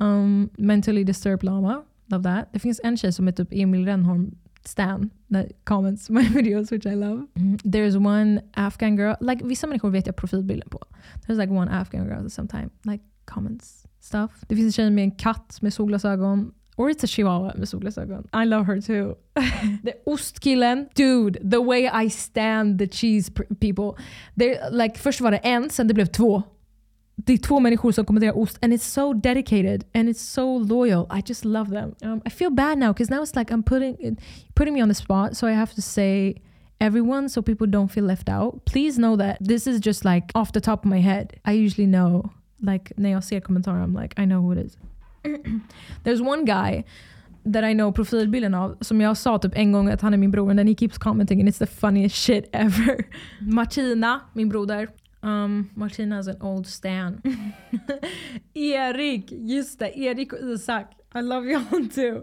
[0.00, 1.82] Um, mentally disturbed lama.
[2.06, 2.52] Love that.
[2.52, 6.86] Det finns en tjej som är typ Emil Renholm Stan that comments my videos which
[6.86, 7.26] I love.
[7.34, 7.60] Mm.
[7.64, 9.14] There's one Afghan girl.
[9.20, 10.80] Like vissa människor vet jag profilbilden på.
[11.26, 14.30] There's like one Afghan girl sometimes like comments stuff.
[14.48, 16.52] Det finns en tjej med en katt med solglasögon.
[16.76, 18.28] Or it's a chihuahua med solglasögon.
[18.32, 19.14] I love her too.
[19.84, 20.88] the ostkillen.
[20.94, 24.04] Dude, the way I stand the cheese people.
[24.70, 26.42] Like, först var det en, sen det blev två.
[27.16, 31.06] Det är två människor som kommenterar ost and it's so dedicated and it's so loyal.
[31.10, 31.94] I just love them.
[32.02, 34.16] Um, I feel bad now because now it's like I'm putting,
[34.54, 36.34] putting me on the spot so I have to say
[36.80, 38.64] everyone so people don't feel left out.
[38.64, 41.40] Please know that this is just like off the top of my head.
[41.44, 44.76] I usually know like när jag ser kommentarer I'm like I know who it is.
[46.04, 46.84] There's one guy
[47.52, 50.30] that I know profilbilden av som jag sa typ en gång att han är min
[50.30, 53.06] bror and then he keeps commenting and it's the funniest shit ever.
[53.40, 54.88] Martina, min broder.
[55.24, 57.22] Um, Martina is an old stan.
[58.54, 59.98] Erik, just det.
[59.98, 60.92] Erik och Isak.
[61.14, 62.22] I love y'all too.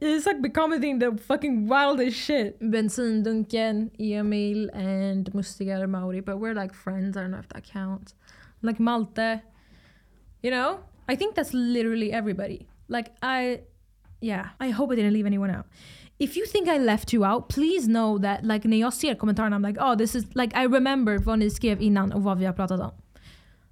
[0.00, 2.60] Isak be commenting the fucking wildest shit.
[2.60, 6.20] Bensindunken, Emil and Mustigar Mauri.
[6.20, 7.16] But we're like friends.
[7.16, 8.14] I don't know if that counts.
[8.60, 9.40] Like Malte.
[10.42, 10.80] You know?
[11.08, 12.68] I think that's literally everybody.
[12.88, 13.60] Like I
[14.20, 15.66] yeah, I hope I didn't leave anyone out.
[16.22, 19.56] If you think I left you out, please know that like när jag ser kommentarerna
[19.56, 22.44] I'm like oh this is like I remember vad ni skrev innan och vad vi
[22.44, 22.92] har pratat om.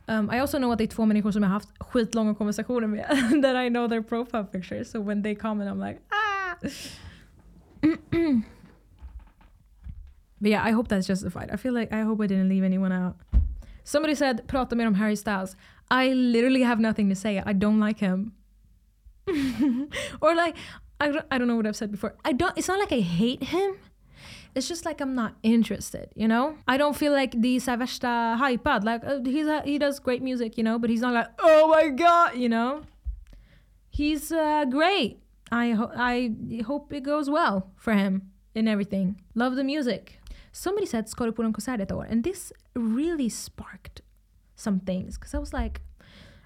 [0.07, 2.87] Um, I also know att det är två människor som jag har haft skitlånga konversationer
[2.87, 3.05] med
[3.43, 4.91] that I know their profile pictures.
[4.91, 6.57] So when they comment I'm like ah!
[10.41, 11.51] But yeah, I hope that's justified.
[11.53, 13.17] I feel like I hope I didn't leave anyone out.
[13.85, 15.57] Somebody said prata mer om Harry Styles.
[15.91, 17.43] I literally have nothing to say.
[17.47, 18.33] I don't like him.
[20.21, 20.57] or like
[21.01, 22.15] I don't, I don't know what I've said before.
[22.25, 23.77] I don't it's not like I hate him.
[24.55, 26.57] It's just like I'm not interested, you know?
[26.67, 28.85] I don't feel like the Savesta hypad.
[28.85, 31.89] Like uh, he's he does great music, you know, but he's not like, "Oh my
[31.89, 32.83] god," you know?
[33.91, 35.19] He's uh, great.
[35.53, 36.35] I ho- I
[36.67, 39.21] hope it goes well for him in everything.
[39.35, 40.21] Love the music.
[40.53, 42.07] Somebody said du på en konsert år?
[42.11, 44.03] And this really sparked
[44.57, 45.19] some things.
[45.19, 45.81] Because I was like,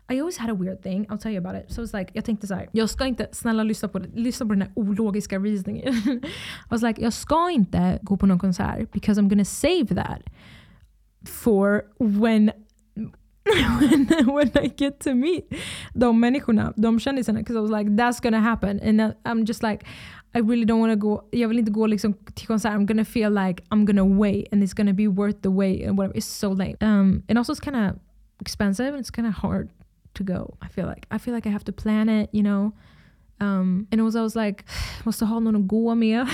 [0.07, 1.73] I always had a weird thing, I'll tell you about it.
[1.73, 4.47] So it's like, jag tänkte så här, jag ska inte, snälla lyssna på, det, lyssna
[4.47, 5.95] på den här ologiska reasoningen.
[6.05, 6.31] I
[6.69, 10.23] was like, jag ska inte gå på någon konsert because I'm gonna save that
[11.25, 12.51] for when
[13.81, 15.45] when, when I get to meet
[15.95, 17.39] de människorna, de kändisarna.
[17.39, 18.81] Because I was like, that's gonna happen.
[18.81, 19.85] And I'm just like,
[20.35, 22.73] I really don't wanna to go, jag vill inte gå liksom till konsert.
[22.73, 25.99] I'm gonna feel like I'm gonna wait and it's gonna be worth the wait and
[25.99, 26.17] whatever.
[26.17, 26.77] It's so late.
[26.83, 27.99] Um, and also it's kind of
[28.41, 29.71] expensive and it's kind of hard
[30.15, 30.57] to go.
[30.63, 32.73] I feel like I feel like I have to plan it, you know.
[33.41, 34.65] Um, and it was I was like,
[35.05, 36.29] måste ha någon att gå med.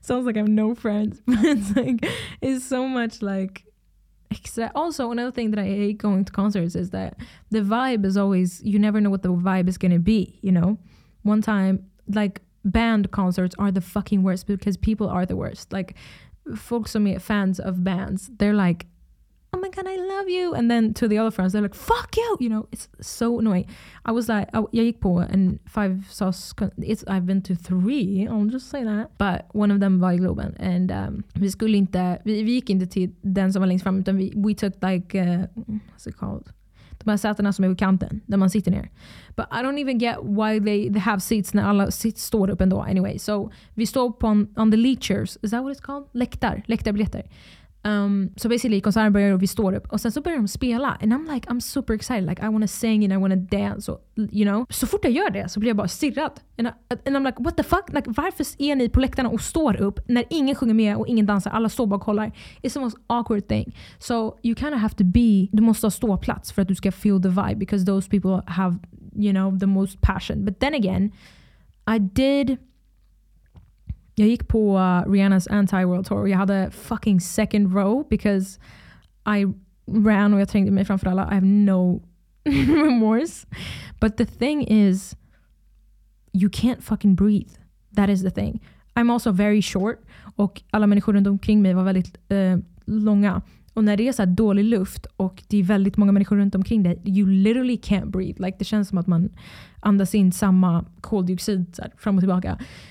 [0.00, 2.06] Sounds like I have no friends, but it's like
[2.42, 3.64] it's so much like
[4.30, 7.16] Except also another thing that I hate going to concerts is that
[7.50, 10.38] the vibe is always you never know what the vibe is gonna be.
[10.42, 10.78] You know,
[11.22, 15.72] one time like band concerts are the fucking worst because people are the worst.
[15.72, 15.94] Like
[16.56, 18.86] folks som är fans of bands, they're like
[19.64, 22.36] my god I love you and then to the other friends they're like fuck you
[22.40, 23.66] you know it's so annoying
[24.04, 24.68] I was like oh,
[25.00, 29.74] på en five sauce it's I've been to three I'll just say that but one
[29.74, 33.10] of them var i Globen and um, vi skulle inte vi, vi gick inte till
[33.22, 36.52] den som var längst fram utan vi we took like uh, what's it called
[37.04, 38.90] de här sätena som är vid kanten där man sitter ner.
[39.36, 42.60] But I don't even get why they, they have seats när alla sit, står upp
[42.60, 43.18] ändå anyway.
[43.18, 46.04] So vi står på on, on the leechers, is that what it's called?
[46.12, 47.22] Läktar, läktarbiljetter.
[47.86, 50.98] Um, so basically konserten börjar och vi står upp och sen så börjar de spela
[51.02, 54.00] and I'm like I'm super excited like I wanna sing and I wanna dance och,
[54.16, 54.66] you know.
[54.70, 56.32] Så fort jag gör det så blir jag bara stirrad.
[56.58, 56.70] And, I,
[57.08, 57.92] and I'm like what the fuck?
[57.92, 61.26] Like, varför är ni på läktarna och står upp när ingen sjunger med och ingen
[61.26, 61.50] dansar?
[61.50, 62.32] Alla står bara och kollar.
[62.62, 63.76] It's the most awkward thing.
[63.98, 66.92] So you kind of have to be, du måste ha ståplats för att du ska
[66.92, 68.78] feel the vibe because those people have
[69.16, 70.44] you know the most passion.
[70.44, 71.12] But then again
[71.86, 72.58] I did
[74.14, 78.60] jag gick på uh, Rihannas anti-world tour och jag hade fucking second row because
[79.26, 79.44] I
[79.86, 81.22] ran och jag trängde mig framför alla.
[81.22, 82.02] I have no
[82.44, 83.46] remorse.
[84.00, 85.16] But the thing is,
[86.32, 87.50] you can't fucking breathe.
[87.96, 88.60] That is the thing.
[88.94, 90.00] I'm also very short
[90.36, 93.42] och alla människor runt omkring mig var väldigt uh, långa.
[93.74, 96.82] Och när det är så dålig luft och det är väldigt många människor runt omkring
[96.82, 98.44] dig, you literally can't breathe.
[98.44, 99.28] Like, det känns som att man
[99.80, 102.50] andas in samma koldioxid så här, fram och tillbaka.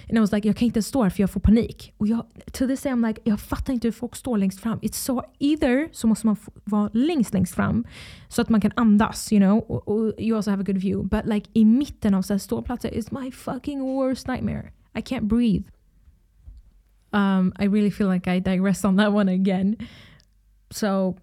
[0.09, 1.93] And I was like, jag kan inte stå här för jag får panik.
[1.97, 4.79] Och jag, to this day I'm like, jag fattar inte hur folk står längst fram.
[4.79, 7.85] It's so, either så måste man vara längst längst fram
[8.27, 9.57] så att man kan andas, you know.
[9.57, 11.09] Och, och you also have a good view.
[11.09, 14.71] But like i mitten av så här ståplatser is my fucking worst nightmare.
[14.95, 15.63] I can't breathe.
[17.11, 19.77] Um, I really feel like I digress on that one again.
[20.73, 21.15] So,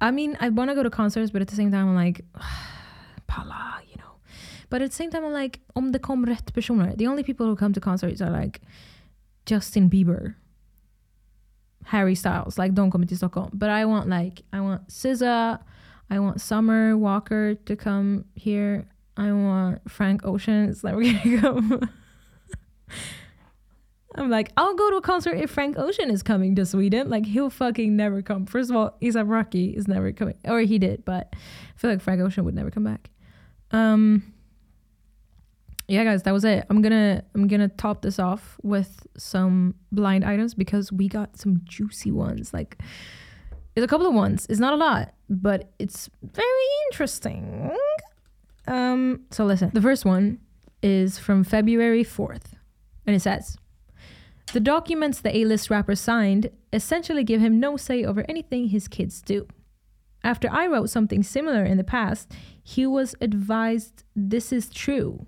[0.00, 2.24] I mean, I want to go to concerts, but at the same time, I'm like,
[3.26, 4.18] pala, you know.
[4.68, 6.94] But at the same time, I'm like, om det kom rätt personer.
[6.96, 8.60] The only people who come to concerts are like
[9.46, 10.34] Justin Bieber,
[11.84, 12.58] Harry Styles.
[12.58, 13.50] Like, don't come to Stockholm.
[13.54, 15.60] But I want like, I want SZA,
[16.10, 18.88] I want Summer Walker to come here.
[19.16, 20.68] I want Frank Ocean.
[20.68, 21.90] It's never gonna come.
[24.16, 27.10] I'm like, I'll go to a concert if Frank Ocean is coming to Sweden.
[27.10, 28.46] Like, he'll fucking never come.
[28.46, 32.00] First of all, A$AP Rocky is never coming, or he did, but I feel like
[32.00, 33.10] Frank Ocean would never come back.
[33.72, 34.32] Um,
[35.88, 36.64] yeah, guys, that was it.
[36.70, 41.60] I'm gonna I'm gonna top this off with some blind items because we got some
[41.64, 42.52] juicy ones.
[42.54, 42.78] Like,
[43.74, 44.46] it's a couple of ones.
[44.48, 46.48] It's not a lot, but it's very
[46.90, 47.76] interesting.
[48.66, 49.70] Um, so listen.
[49.74, 50.38] The first one
[50.82, 52.54] is from February 4th,
[53.06, 53.58] and it says.
[54.52, 58.88] The documents the A list rapper signed essentially give him no say over anything his
[58.88, 59.46] kids do.
[60.22, 62.32] After I wrote something similar in the past,
[62.62, 65.26] he was advised this is true.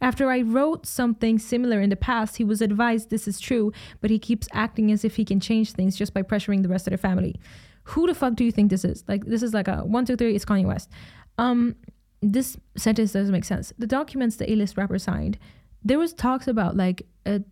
[0.00, 4.10] After I wrote something similar in the past, he was advised this is true, but
[4.10, 6.90] he keeps acting as if he can change things just by pressuring the rest of
[6.90, 7.40] the family.
[7.84, 9.04] Who the fuck do you think this is?
[9.08, 10.90] Like, this is like a one, two, three, it's Kanye West.
[11.38, 11.76] Um,
[12.20, 13.72] this sentence doesn't make sense.
[13.78, 15.38] The documents the A list rapper signed
[15.84, 17.42] there was talks about like a,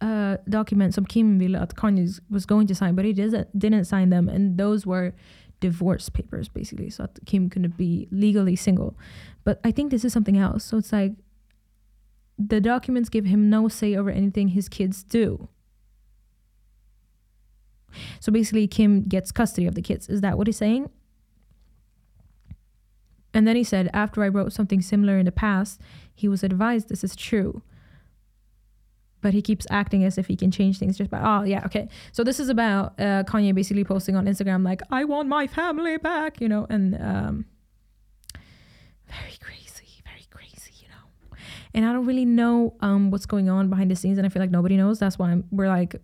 [0.00, 3.84] a document some Kim ville att Kanye was going to sign, but he didn't didn't
[3.84, 5.14] sign them, and those were
[5.60, 8.98] divorce papers basically, so that Kim couldn't be legally single.
[9.44, 10.64] But I think this is something else.
[10.64, 11.12] So it's like
[12.38, 15.48] the documents give him no say over anything his kids do.
[18.20, 20.08] So basically, Kim gets custody of the kids.
[20.08, 20.90] Is that what he's saying?
[23.32, 25.80] And then he said, after I wrote something similar in the past,
[26.14, 27.62] he was advised this is true
[29.20, 31.88] but he keeps acting as if he can change things just by oh yeah okay.
[32.12, 35.96] So this is about uh, kanye basically posting on instagram like i want my family
[35.96, 37.44] back you know and um,
[39.08, 41.36] very crazy very crazy you know.
[41.74, 44.42] And i don't really know um, what's going on behind the scenes and i feel
[44.42, 44.98] like nobody knows.
[44.98, 45.96] That's why I'm, we're like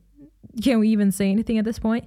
[0.63, 2.07] can we even say anything at this point?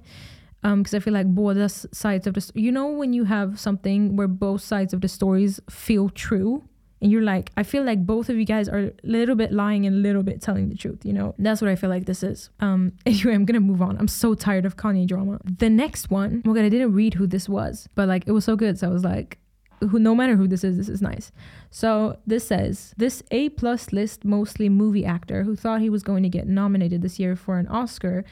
[0.62, 4.16] Because um, I feel like both sides of the you know when you have something
[4.16, 6.64] where both sides of the stories feel true
[7.00, 9.86] and you're like i feel like both of you guys are a little bit lying
[9.86, 11.34] and a little bit telling the truth you know?
[11.38, 12.50] That's what i feel like this is.
[12.60, 13.96] Um anyway i'm gonna move on.
[13.98, 15.38] I'm so tired of kanye drama.
[15.44, 18.32] The next one oh my god i didn't read who this was but like it
[18.32, 18.78] was so good.
[18.78, 19.38] So i was like
[19.80, 21.32] who no matter who this is this is nice.
[21.70, 26.22] So this says this a plus list mostly movie actor who thought he was going
[26.22, 28.24] to get nominated this year for an oscar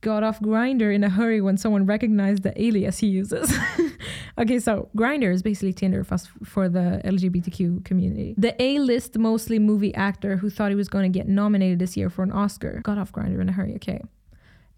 [0.00, 3.52] got off Grindr in a hurry when someone recognized the alias he uses.
[4.38, 8.34] okay, so Grindr is basically Tinder for the LGBTQ community.
[8.38, 12.08] The A-list, mostly movie actor who thought he was going to get nominated this year
[12.08, 13.74] for an Oscar got off Grindr in a hurry.
[13.76, 14.00] Okay.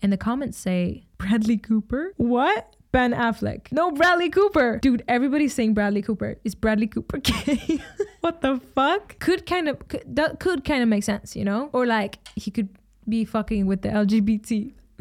[0.00, 2.12] And the comments say, Bradley Cooper?
[2.16, 2.74] What?
[2.90, 3.72] Ben Affleck.
[3.72, 4.78] No, Bradley Cooper.
[4.82, 6.37] Dude, everybody's saying Bradley Cooper.
[6.44, 7.80] Is Bradley Cooper gay?
[8.20, 9.18] what the fuck?
[9.18, 11.70] Could kind of could, that could kind of make sense, you know?
[11.72, 12.68] Or like he could
[13.08, 14.72] be fucking with the LGBT.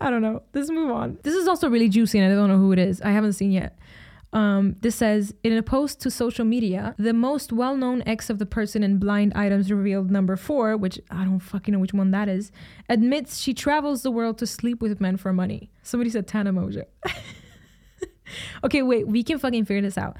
[0.00, 0.42] I don't know.
[0.54, 1.18] Let's move on.
[1.22, 3.00] This is also really juicy and I don't know who it is.
[3.02, 3.78] I haven't seen yet.
[4.32, 8.44] Um, this says in a post to social media, the most well-known ex of the
[8.44, 12.28] person in blind items revealed number four, which I don't fucking know which one that
[12.28, 12.52] is,
[12.90, 15.70] admits she travels the world to sleep with men for money.
[15.82, 16.84] Somebody said Tana Mongeau.
[18.64, 20.18] okay, wait, we can fucking figure this out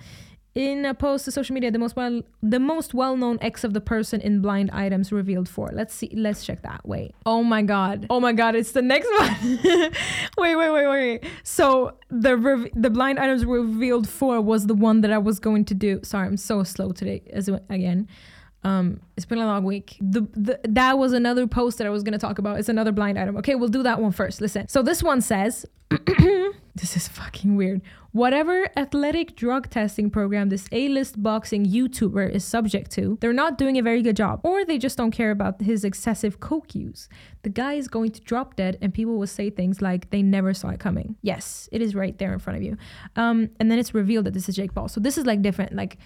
[0.55, 3.81] in a post to social media the most well the most well-known ex of the
[3.81, 5.71] person in blind items revealed for.
[5.73, 6.81] Let's see let's check that.
[6.87, 7.15] Wait.
[7.27, 8.07] Oh my god.
[8.11, 9.59] Oh my god it's the next one.
[10.39, 15.01] Wait wait wait wait so the rev- the blind items revealed for was the one
[15.03, 16.01] that i was going to do.
[16.03, 18.09] Sorry i'm so slow today as again
[18.65, 19.97] um, it's been a long week.
[20.01, 22.59] The, the that was another post that I was gonna talk about.
[22.59, 23.37] It's another blind item.
[23.39, 24.41] Okay, we'll do that one first.
[24.41, 24.69] Listen.
[24.69, 25.65] So this one says
[26.75, 27.81] this is fucking weird.
[28.13, 33.59] Whatever athletic drug testing program this A list boxing YouTuber is subject to, they're not
[33.59, 37.09] doing a very good job, or they just don't care about his excessive coke use.
[37.43, 40.53] The guy is going to drop dead, and people will say things like they never
[40.53, 41.17] saw it coming.
[41.23, 42.77] Yes, it is right there in front of you.
[43.15, 44.89] Um, and then it's revealed that this is Jake Paul.
[44.89, 45.75] So this is like different.
[45.75, 45.99] Like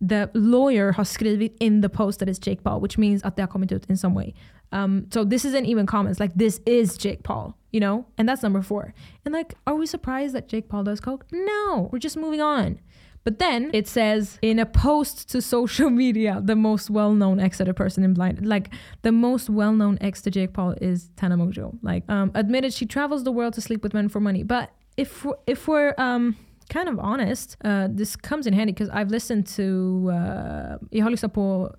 [0.00, 3.42] the lawyer has skrivit in the post that it's Jake Paul, which means att det
[3.42, 4.34] har kommit ut in some way.
[4.70, 6.20] Um, so this isn't even comments.
[6.20, 8.92] Like this is Jake Paul, you know, and that's number four.
[9.24, 11.26] And like, are we surprised that Jake Paul does coke?
[11.32, 12.80] No, we're just moving on.
[13.24, 17.74] But then it says in a post to social media, the most well-known ex the
[17.74, 18.70] person in blind, like
[19.02, 21.76] the most well-known ex to Jake Paul is Tana Mongeau.
[21.82, 24.44] Like, um, admitted she travels the world to sleep with men for money.
[24.44, 26.36] But if if we're um
[26.68, 31.10] kind of honest, uh, this comes in handy because I've listened to, uh, jag har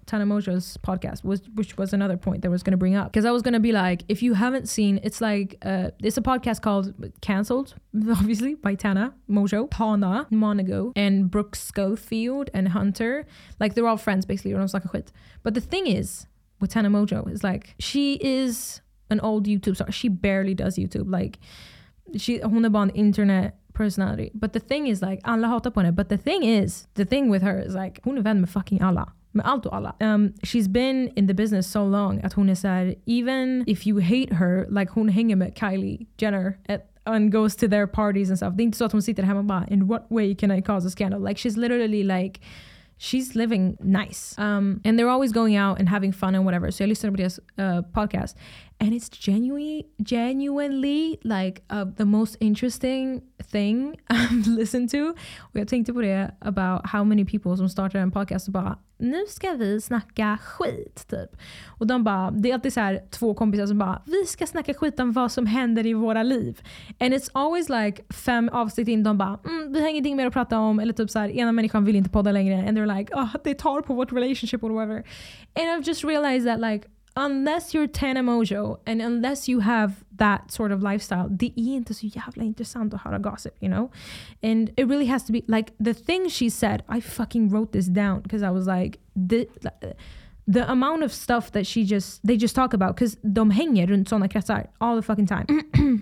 [0.05, 3.11] Tana Mongeau's podcast, which, which was another point that I was going to bring up.
[3.11, 6.17] Because I was going to be like, if you haven't seen, it's like, uh, it's
[6.17, 7.75] a podcast called Cancelled,
[8.09, 13.25] obviously, by Tana Mongeau, Tana Mongeau, and Brooke Schofield and Hunter.
[13.59, 15.11] Like, they're all friends, basically, och de snackar skit.
[15.43, 16.27] But the thing is,
[16.59, 19.91] with Tana Mongeau, is like, she is an old YouTube star.
[19.91, 21.09] She barely does YouTube.
[21.11, 21.39] Like,
[22.17, 24.29] she, hon är bara en internet personality.
[24.33, 25.91] But the thing is like, alla hatar på henne.
[25.91, 28.81] But the thing is, the thing with her is like, hon är vän med fucking
[28.81, 29.13] alla.
[29.31, 29.95] Med allt och alla.
[29.99, 34.35] Um, she's been in the business so long att hon är even if you hate
[34.35, 38.53] her, like hon hänger med Kylie Jenner at, and goes to their parties and stuff.
[38.55, 40.87] Det är inte så att hon sitter hemma bara, in what way can I cause
[40.87, 41.21] a scandal?
[41.27, 42.39] Like she's literally like
[42.99, 44.35] she's living nice.
[44.37, 46.71] Um, and they're always going out and having fun and whatever.
[46.71, 48.35] So I listened to this uh, podcast
[48.79, 55.15] and it's genuinely genuinely like uh, the most interesting thing I've listened to.
[55.39, 58.77] Och jag tänkte på det about how many people som startar en podcast och bara
[59.01, 61.37] nu ska vi snacka skit typ.
[61.67, 64.73] Och de bara, det är alltid så här två kompisar som bara vi ska snacka
[64.73, 66.61] skit om vad som händer i våra liv.
[66.99, 70.33] And it's always like fem avsnitt in de bara mm, vi har ingenting mer att
[70.33, 73.13] prata om eller typ så här ena människan vill inte podda längre and they're like
[73.13, 75.03] oh, det tar på vårt relationship or whatever.
[75.53, 76.87] And I've just realized that like
[77.19, 81.93] unless you're Tana Mongeau and unless you have that sort of lifestyle, det är inte
[81.93, 83.91] så jävla intressant att höra gossip, you know?
[84.41, 87.87] And it really has to be like the thing she said, I fucking wrote this
[87.87, 89.47] down because I was like, the,
[90.47, 94.07] the amount of stuff that she just, they just talk about, because de hänger runt
[94.07, 95.45] sådana kretsar all the fucking time.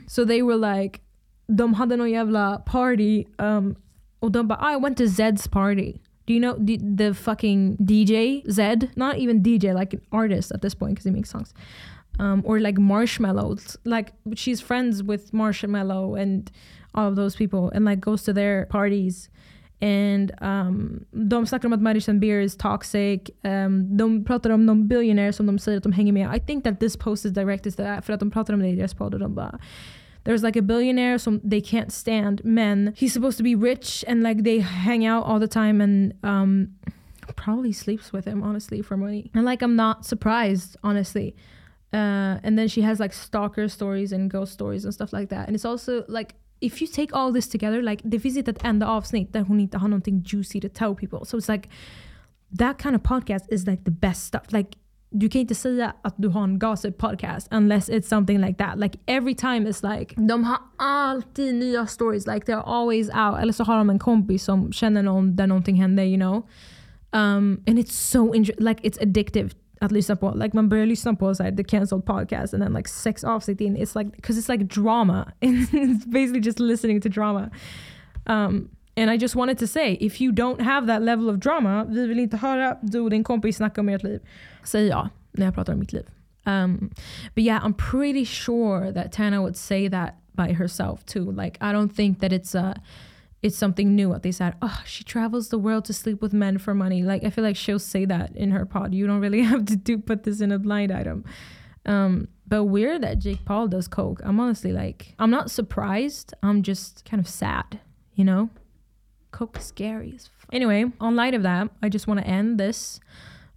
[0.08, 1.01] so they were like,
[1.47, 3.75] de hade någon jävla party um,
[4.19, 5.93] och de bara, I went to Zedd's party.
[6.28, 8.96] Do you know the, the fucking DJ Zedd?
[8.98, 11.54] Not even DJ, like an artist at this point because he makes songs.
[12.20, 13.78] Um, or like Marshmello.
[13.86, 16.52] Like she's friends with Marshmello and
[16.94, 19.30] all of those people and like goes to their parties.
[19.80, 23.30] And um, de snackar om att Madison Beer is toxic.
[23.44, 26.36] Um, de pratar om någon billionaire som de säger att de hänger med.
[26.36, 28.68] I think that this post is directed to that för att de pratar om det
[28.68, 29.60] i deras podd och de bara
[30.28, 32.94] there's like a billionaire so they can't stand men.
[32.98, 36.76] He's supposed to be rich and like they hang out all the time and um
[37.38, 39.32] probably sleeps with him honestly for money.
[39.34, 41.34] And like i'm not surprised honestly.
[41.94, 45.48] Uh, and then she has like stalker stories and ghost stories and stuff like that.
[45.48, 48.66] And it's also like if you take all this together like det finns inte ett
[48.66, 51.26] enda avsnitt där hon inte har någonting juicy to tell people.
[51.26, 51.69] So it's like
[52.58, 54.52] that kind of podcast is like the best stuff.
[54.52, 54.78] Like
[55.10, 58.79] du kan inte säga att du har en gossip podcast unless it's something like that.
[58.79, 63.39] Like every time it's like, de har alltid nya stories, like they're always out.
[63.41, 66.35] Eller så har de en kompis som känner någon där någonting hände, you know.
[67.12, 69.49] Um, and it's so like it's addictive
[69.79, 70.33] att lyssna på.
[70.35, 73.62] Like man börjar lyssna på så här, the cancelled podcast and then like sex avsnitt
[73.62, 75.31] in, it's like, because it's like drama.
[75.41, 77.49] it's basically just listening to drama.
[78.25, 81.85] Um, and I just wanted to say, if you don't have that level of drama,
[81.89, 84.21] vi vill inte höra du och din kompis snacka om ert liv
[84.63, 86.06] säger jag när jag pratar om mitt liv.
[86.45, 86.91] Um,
[87.35, 91.31] but yeah, I'm pretty sure that Tana would say that by herself too.
[91.31, 92.81] Like I don't think that it's a
[93.41, 96.58] it's something new what they said oh she travels the world to sleep with men
[96.58, 97.04] for money.
[97.04, 98.93] Like i feel like she'll say that in her pod.
[98.93, 101.23] You don't really have to do put this in a blind item.
[101.85, 104.21] Um but weird that jake paul does coke.
[104.23, 106.33] I'm honestly like i'm not surprised.
[106.41, 107.79] I'm just kind of sad
[108.15, 108.50] you know
[109.38, 110.50] coke scary as fuck.
[110.54, 113.00] anyway on light of that i just want to end this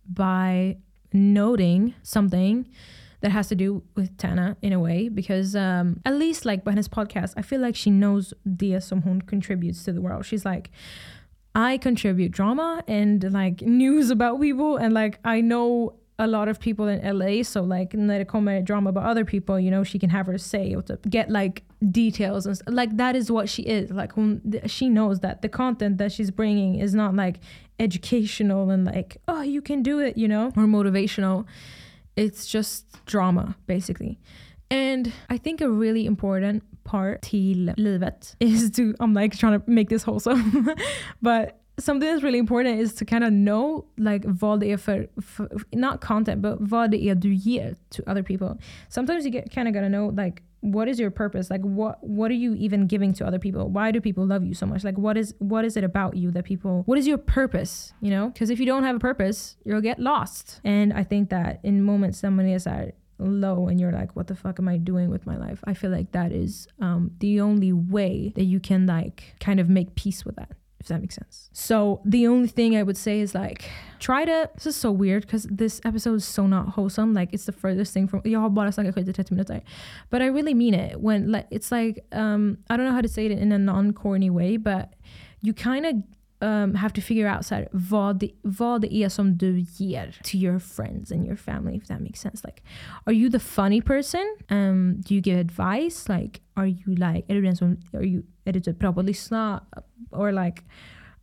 [0.07, 0.77] by
[1.13, 2.67] noting something
[3.21, 6.73] that has to do with Tana in a way because um, at least like by
[6.73, 10.45] his podcast I feel like she knows det som hon contributes to the world she's
[10.45, 10.71] like
[11.55, 16.61] I contribute drama and like news about people and like I know a lot of
[16.61, 19.99] people in LA so like när det kommer drama about other people you know she
[19.99, 23.91] can have her say to get like details and like that is what she is
[23.91, 27.41] like hon, she knows that the content that she's bringing is not like
[27.79, 31.47] educational and like oh you can do it you know or motivational.
[32.17, 34.19] It's just drama basically.
[34.71, 38.37] And i think a really important part till livet.
[38.41, 40.71] is to i'm like trying to make this wholesome
[41.23, 45.09] but something that's really important is to kind of know like vad det är för,
[45.21, 48.59] för, not content but vad det är du ger to other people.
[48.89, 51.51] Sometimes you get kind of gotta know like what is your purpose?
[51.51, 53.69] Like what what are you even giving to other people?
[53.69, 54.85] Why do people love you so much?
[54.85, 58.11] Like what is what is it about you that people what is your purpose you
[58.11, 58.29] know?
[58.29, 60.61] Because if you don't have a purpose you'll get lost.
[60.65, 64.35] And i think that in moments somebody is at low and you're like what the
[64.35, 65.61] fuck am i doing with my life?
[65.65, 69.69] I feel like that is um, the only way that you can like kind of
[69.69, 70.51] make peace with that
[70.81, 71.51] if that makes sense.
[71.53, 75.23] So the only thing I would say is like try to this is so weird
[75.23, 77.13] because this episode is so not wholesome.
[77.13, 79.61] Like it's the furthest thing from har bara snackat skit i 30 minuter
[80.11, 83.09] but I really mean it when like it's like um I don't know how to
[83.09, 84.95] say it in a non-corny way but
[85.43, 85.95] you kind of
[86.43, 90.59] um, have to figure out här, vad, vad det är som du ger to your
[90.59, 92.45] friends and your family if that makes sense.
[92.45, 92.63] Like
[93.07, 94.37] are you the funny person?
[94.49, 96.09] Um, do you give advice?
[96.09, 99.01] Like are you like är du den som are you, är du typ bra på
[99.01, 99.65] att lyssna
[100.13, 100.65] or like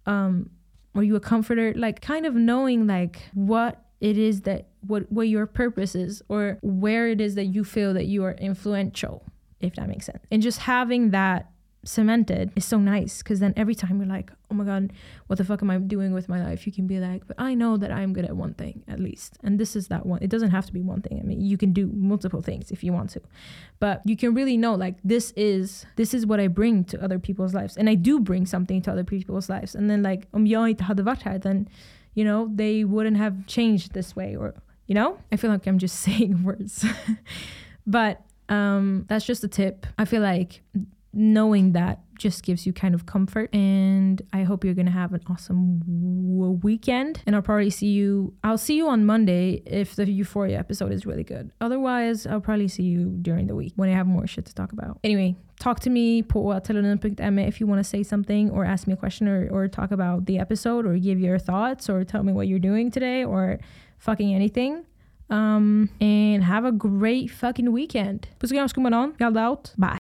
[0.06, 0.50] um,
[0.96, 1.74] are you a comforter?
[1.76, 6.60] Like kind of knowing like what it is that what what your purpose is or
[6.62, 9.24] where it is that you feel that you are influential
[9.60, 10.24] if that makes sense.
[10.32, 11.52] And just having that
[11.88, 14.92] cemented is so nice because then every time you're like, oh my God,
[15.28, 16.66] what the fuck am I doing with my life?
[16.66, 19.38] You can be like, but I know that I'm good at one thing at least.
[19.44, 20.20] And this is that one.
[20.22, 21.20] It doesn't have to be one thing.
[21.20, 23.22] I mean, you can do multiple things if you want to.
[23.80, 27.20] But you can really know like this is this is what I bring to other
[27.20, 27.78] people's lives.
[27.78, 29.76] And I do bring something to other people's lives.
[29.76, 31.68] And then like om jag inte then
[32.14, 34.56] you know, they wouldn't have changed this way or
[34.88, 35.18] you know?
[35.32, 36.86] I feel like I'm just saying words.
[37.88, 39.86] but um, that's just a tip.
[39.98, 40.62] I feel like
[41.14, 45.22] knowing that just gives you kind of comfort and i hope you're gonna have an
[45.28, 50.10] awesome w- weekend and i'll probably see you i'll see you on monday if the
[50.10, 53.94] euphoria episode is really good otherwise i'll probably see you during the week when i
[53.94, 57.84] have more shit to talk about anyway talk to me tellonym.me if you want to
[57.84, 61.20] say something or ask me a question or, or talk about the episode or give
[61.20, 63.60] your thoughts or tell me what you're doing today or
[63.98, 64.84] fucking anything
[65.30, 68.28] um, and have a great fucking weekend.
[68.40, 69.74] Puss och kram, skumman out.
[69.78, 69.96] Bye.